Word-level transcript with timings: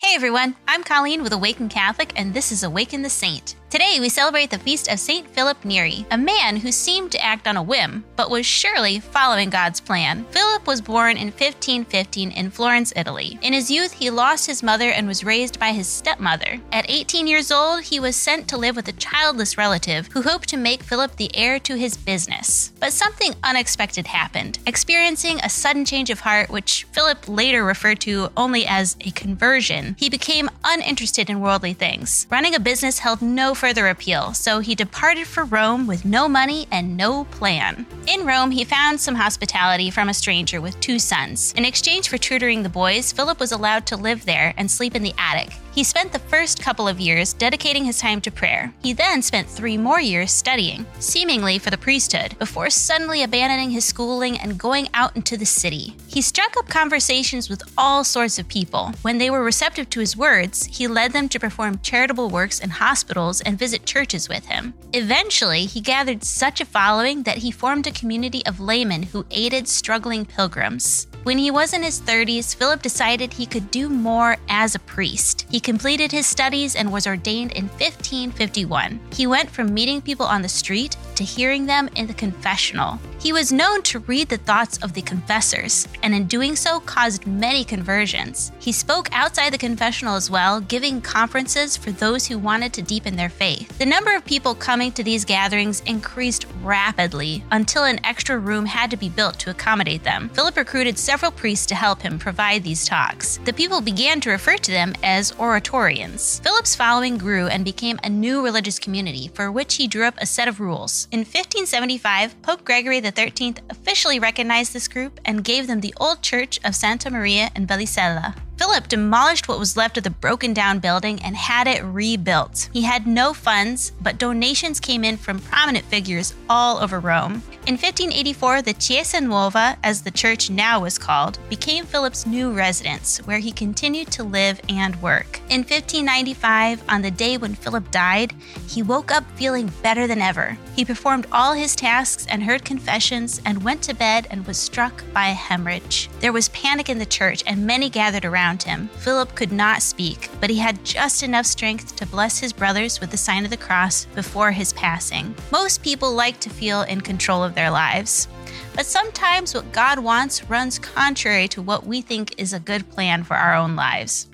Hey 0.00 0.14
everyone, 0.14 0.54
I'm 0.68 0.84
Colleen 0.84 1.24
with 1.24 1.32
Awaken 1.32 1.68
Catholic, 1.68 2.12
and 2.14 2.32
this 2.32 2.52
is 2.52 2.62
Awaken 2.62 3.02
the 3.02 3.10
Saint. 3.10 3.56
Today 3.68 3.98
we 4.00 4.08
celebrate 4.08 4.48
the 4.48 4.58
feast 4.58 4.88
of 4.88 4.98
St. 4.98 5.28
Philip 5.28 5.62
Neri, 5.62 6.06
a 6.10 6.16
man 6.16 6.56
who 6.56 6.72
seemed 6.72 7.12
to 7.12 7.22
act 7.22 7.46
on 7.46 7.58
a 7.58 7.62
whim, 7.62 8.02
but 8.16 8.30
was 8.30 8.46
surely 8.46 8.98
following 8.98 9.50
God's 9.50 9.80
plan. 9.80 10.24
Philip 10.30 10.66
was 10.66 10.80
born 10.80 11.18
in 11.18 11.26
1515 11.26 12.30
in 12.30 12.50
Florence, 12.50 12.94
Italy. 12.96 13.38
In 13.42 13.52
his 13.52 13.70
youth, 13.70 13.92
he 13.92 14.08
lost 14.08 14.46
his 14.46 14.62
mother 14.62 14.88
and 14.88 15.06
was 15.06 15.22
raised 15.22 15.60
by 15.60 15.72
his 15.72 15.86
stepmother. 15.86 16.58
At 16.72 16.88
18 16.88 17.26
years 17.26 17.52
old, 17.52 17.82
he 17.82 18.00
was 18.00 18.16
sent 18.16 18.48
to 18.48 18.56
live 18.56 18.76
with 18.76 18.88
a 18.88 18.92
childless 18.92 19.58
relative 19.58 20.08
who 20.12 20.22
hoped 20.22 20.48
to 20.48 20.56
make 20.56 20.82
Philip 20.82 21.16
the 21.16 21.30
heir 21.36 21.58
to 21.58 21.76
his 21.76 21.96
business. 21.98 22.72
But 22.80 22.94
something 22.94 23.34
unexpected 23.42 24.06
happened. 24.06 24.60
Experiencing 24.66 25.40
a 25.40 25.50
sudden 25.50 25.84
change 25.84 26.08
of 26.08 26.20
heart, 26.20 26.48
which 26.48 26.86
Philip 26.92 27.28
later 27.28 27.64
referred 27.64 28.00
to 28.00 28.30
only 28.34 28.64
as 28.64 28.96
a 29.02 29.10
conversion, 29.10 29.87
he 29.96 30.10
became 30.10 30.50
uninterested 30.64 31.30
in 31.30 31.40
worldly 31.40 31.72
things. 31.72 32.26
Running 32.30 32.54
a 32.54 32.60
business 32.60 32.98
held 32.98 33.22
no 33.22 33.54
further 33.54 33.88
appeal, 33.88 34.34
so 34.34 34.60
he 34.60 34.74
departed 34.74 35.26
for 35.26 35.44
Rome 35.44 35.86
with 35.86 36.04
no 36.04 36.28
money 36.28 36.66
and 36.70 36.96
no 36.96 37.24
plan. 37.24 37.86
In 38.06 38.26
Rome, 38.26 38.50
he 38.50 38.64
found 38.64 39.00
some 39.00 39.14
hospitality 39.14 39.90
from 39.90 40.08
a 40.08 40.14
stranger 40.14 40.60
with 40.60 40.78
two 40.80 40.98
sons. 40.98 41.52
In 41.56 41.64
exchange 41.64 42.08
for 42.08 42.18
tutoring 42.18 42.62
the 42.62 42.68
boys, 42.68 43.12
Philip 43.12 43.40
was 43.40 43.52
allowed 43.52 43.86
to 43.86 43.96
live 43.96 44.24
there 44.24 44.54
and 44.56 44.70
sleep 44.70 44.94
in 44.94 45.02
the 45.02 45.14
attic. 45.18 45.52
He 45.78 45.84
spent 45.84 46.10
the 46.10 46.18
first 46.18 46.60
couple 46.60 46.88
of 46.88 46.98
years 46.98 47.32
dedicating 47.32 47.84
his 47.84 48.00
time 48.00 48.20
to 48.22 48.32
prayer. 48.32 48.74
He 48.82 48.92
then 48.92 49.22
spent 49.22 49.48
three 49.48 49.76
more 49.76 50.00
years 50.00 50.32
studying, 50.32 50.84
seemingly 50.98 51.60
for 51.60 51.70
the 51.70 51.78
priesthood, 51.78 52.36
before 52.40 52.68
suddenly 52.68 53.22
abandoning 53.22 53.70
his 53.70 53.84
schooling 53.84 54.40
and 54.40 54.58
going 54.58 54.88
out 54.92 55.14
into 55.14 55.36
the 55.36 55.46
city. 55.46 55.96
He 56.08 56.20
struck 56.20 56.56
up 56.56 56.68
conversations 56.68 57.48
with 57.48 57.62
all 57.78 58.02
sorts 58.02 58.40
of 58.40 58.48
people. 58.48 58.92
When 59.02 59.18
they 59.18 59.30
were 59.30 59.44
receptive 59.44 59.88
to 59.90 60.00
his 60.00 60.16
words, 60.16 60.64
he 60.64 60.88
led 60.88 61.12
them 61.12 61.28
to 61.28 61.38
perform 61.38 61.78
charitable 61.78 62.28
works 62.28 62.58
in 62.58 62.70
hospitals 62.70 63.40
and 63.42 63.56
visit 63.56 63.86
churches 63.86 64.28
with 64.28 64.46
him. 64.46 64.74
Eventually, 64.94 65.66
he 65.66 65.80
gathered 65.80 66.24
such 66.24 66.60
a 66.60 66.64
following 66.64 67.22
that 67.22 67.38
he 67.38 67.52
formed 67.52 67.86
a 67.86 67.92
community 67.92 68.44
of 68.46 68.58
laymen 68.58 69.04
who 69.04 69.26
aided 69.30 69.68
struggling 69.68 70.26
pilgrims. 70.26 71.06
When 71.22 71.38
he 71.38 71.50
was 71.50 71.74
in 71.74 71.82
his 71.82 72.00
30s, 72.00 72.56
Philip 72.56 72.80
decided 72.80 73.32
he 73.32 73.44
could 73.44 73.70
do 73.70 73.88
more 73.88 74.38
as 74.48 74.74
a 74.74 74.78
priest. 74.78 75.46
He 75.50 75.60
completed 75.68 76.10
his 76.10 76.26
studies 76.26 76.74
and 76.74 76.90
was 76.90 77.06
ordained 77.06 77.52
in 77.52 77.64
1551. 77.64 78.98
He 79.12 79.26
went 79.26 79.50
from 79.50 79.74
meeting 79.74 80.00
people 80.00 80.24
on 80.24 80.40
the 80.40 80.48
street 80.48 80.96
to 81.16 81.22
hearing 81.22 81.66
them 81.66 81.90
in 81.94 82.06
the 82.06 82.14
confessional. 82.14 82.98
He 83.20 83.32
was 83.32 83.52
known 83.52 83.82
to 83.82 83.98
read 83.98 84.28
the 84.28 84.36
thoughts 84.36 84.78
of 84.78 84.92
the 84.92 85.02
confessors, 85.02 85.88
and 86.04 86.14
in 86.14 86.26
doing 86.26 86.54
so, 86.54 86.78
caused 86.78 87.26
many 87.26 87.64
conversions. 87.64 88.52
He 88.60 88.70
spoke 88.70 89.08
outside 89.10 89.52
the 89.52 89.58
confessional 89.58 90.14
as 90.14 90.30
well, 90.30 90.60
giving 90.60 91.00
conferences 91.00 91.76
for 91.76 91.90
those 91.90 92.28
who 92.28 92.38
wanted 92.38 92.72
to 92.74 92.82
deepen 92.82 93.16
their 93.16 93.28
faith. 93.28 93.76
The 93.78 93.86
number 93.86 94.14
of 94.14 94.24
people 94.24 94.54
coming 94.54 94.92
to 94.92 95.02
these 95.02 95.24
gatherings 95.24 95.80
increased 95.80 96.46
rapidly 96.62 97.42
until 97.50 97.82
an 97.82 97.98
extra 98.04 98.38
room 98.38 98.66
had 98.66 98.88
to 98.92 98.96
be 98.96 99.08
built 99.08 99.40
to 99.40 99.50
accommodate 99.50 100.04
them. 100.04 100.28
Philip 100.28 100.56
recruited 100.56 100.96
several 100.96 101.32
priests 101.32 101.66
to 101.66 101.74
help 101.74 102.00
him 102.00 102.20
provide 102.20 102.62
these 102.62 102.86
talks. 102.86 103.38
The 103.44 103.52
people 103.52 103.80
began 103.80 104.20
to 104.20 104.30
refer 104.30 104.58
to 104.58 104.70
them 104.70 104.94
as 105.02 105.32
oratorians. 105.32 106.40
Philip's 106.42 106.76
following 106.76 107.18
grew 107.18 107.48
and 107.48 107.64
became 107.64 107.98
a 108.04 108.08
new 108.08 108.44
religious 108.44 108.78
community 108.78 109.26
for 109.34 109.50
which 109.50 109.74
he 109.74 109.88
drew 109.88 110.04
up 110.04 110.14
a 110.18 110.26
set 110.26 110.46
of 110.46 110.60
rules. 110.60 111.08
In 111.10 111.20
1575, 111.20 112.40
Pope 112.42 112.64
Gregory 112.64 113.00
XIII 113.14 113.54
officially 113.70 114.18
recognized 114.18 114.72
this 114.72 114.88
group 114.88 115.20
and 115.24 115.44
gave 115.44 115.66
them 115.66 115.80
the 115.80 115.94
old 115.98 116.22
church 116.22 116.58
of 116.64 116.74
Santa 116.74 117.10
Maria 117.10 117.50
in 117.54 117.66
Vallicella. 117.66 118.34
Philip 118.58 118.88
demolished 118.88 119.46
what 119.46 119.60
was 119.60 119.76
left 119.76 119.96
of 119.98 120.02
the 120.02 120.10
broken 120.10 120.52
down 120.52 120.80
building 120.80 121.20
and 121.22 121.36
had 121.36 121.68
it 121.68 121.82
rebuilt. 121.84 122.68
He 122.72 122.82
had 122.82 123.06
no 123.06 123.32
funds, 123.32 123.92
but 124.00 124.18
donations 124.18 124.80
came 124.80 125.04
in 125.04 125.16
from 125.16 125.38
prominent 125.38 125.84
figures 125.84 126.34
all 126.50 126.78
over 126.78 126.98
Rome. 126.98 127.42
In 127.66 127.74
1584, 127.74 128.62
the 128.62 128.72
Chiesa 128.72 129.20
Nuova, 129.20 129.78
as 129.84 130.02
the 130.02 130.10
church 130.10 130.50
now 130.50 130.80
was 130.80 130.98
called, 130.98 131.38
became 131.48 131.86
Philip's 131.86 132.26
new 132.26 132.50
residence, 132.50 133.18
where 133.26 133.38
he 133.38 133.52
continued 133.52 134.10
to 134.12 134.24
live 134.24 134.60
and 134.68 135.00
work. 135.00 135.40
In 135.50 135.60
1595, 135.60 136.82
on 136.90 137.00
the 137.00 137.10
day 137.10 137.38
when 137.38 137.54
Philip 137.54 137.90
died, 137.90 138.34
he 138.68 138.82
woke 138.82 139.10
up 139.10 139.24
feeling 139.34 139.72
better 139.82 140.06
than 140.06 140.20
ever. 140.20 140.58
He 140.76 140.84
performed 140.84 141.26
all 141.32 141.54
his 141.54 141.74
tasks 141.74 142.26
and 142.28 142.42
heard 142.42 142.66
confessions 142.66 143.40
and 143.46 143.64
went 143.64 143.80
to 143.84 143.94
bed 143.94 144.26
and 144.30 144.46
was 144.46 144.58
struck 144.58 145.02
by 145.14 145.28
a 145.28 145.32
hemorrhage. 145.32 146.10
There 146.20 146.34
was 146.34 146.50
panic 146.50 146.90
in 146.90 146.98
the 146.98 147.06
church 147.06 147.42
and 147.46 147.66
many 147.66 147.88
gathered 147.88 148.26
around 148.26 148.62
him. 148.62 148.88
Philip 148.98 149.34
could 149.34 149.50
not 149.50 149.80
speak, 149.80 150.28
but 150.38 150.50
he 150.50 150.58
had 150.58 150.84
just 150.84 151.22
enough 151.22 151.46
strength 151.46 151.96
to 151.96 152.06
bless 152.06 152.38
his 152.38 152.52
brothers 152.52 153.00
with 153.00 153.10
the 153.10 153.16
sign 153.16 153.44
of 153.44 153.50
the 153.50 153.56
cross 153.56 154.04
before 154.14 154.52
his 154.52 154.74
passing. 154.74 155.34
Most 155.50 155.82
people 155.82 156.12
like 156.12 156.40
to 156.40 156.50
feel 156.50 156.82
in 156.82 157.00
control 157.00 157.42
of 157.42 157.54
their 157.54 157.70
lives. 157.70 158.28
But 158.74 158.84
sometimes 158.84 159.54
what 159.54 159.72
God 159.72 159.98
wants 159.98 160.44
runs 160.50 160.78
contrary 160.78 161.48
to 161.48 161.62
what 161.62 161.86
we 161.86 162.02
think 162.02 162.34
is 162.36 162.52
a 162.52 162.60
good 162.60 162.86
plan 162.90 163.24
for 163.24 163.34
our 163.34 163.54
own 163.54 163.76
lives. 163.76 164.28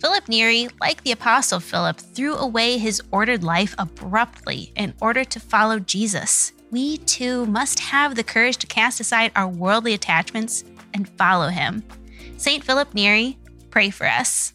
Philip 0.00 0.28
Neri, 0.28 0.68
like 0.80 1.02
the 1.02 1.12
Apostle 1.12 1.60
Philip, 1.60 1.98
threw 1.98 2.34
away 2.34 2.78
his 2.78 3.02
ordered 3.10 3.42
life 3.42 3.74
abruptly 3.78 4.72
in 4.76 4.94
order 5.00 5.24
to 5.24 5.40
follow 5.40 5.78
Jesus. 5.78 6.52
We 6.70 6.98
too 6.98 7.46
must 7.46 7.80
have 7.80 8.14
the 8.14 8.24
courage 8.24 8.58
to 8.58 8.66
cast 8.66 9.00
aside 9.00 9.32
our 9.34 9.48
worldly 9.48 9.94
attachments 9.94 10.64
and 10.92 11.08
follow 11.08 11.48
him. 11.48 11.82
St. 12.36 12.62
Philip 12.62 12.94
Neri, 12.94 13.38
pray 13.70 13.90
for 13.90 14.06
us. 14.06 14.52